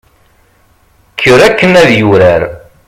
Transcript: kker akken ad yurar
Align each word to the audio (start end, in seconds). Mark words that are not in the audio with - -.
kker 1.15 1.39
akken 1.47 1.71
ad 1.81 1.89
yurar 1.99 2.43